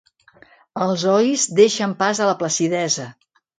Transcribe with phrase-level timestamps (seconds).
[0.85, 3.09] Els ois deixen pas a la placidesa.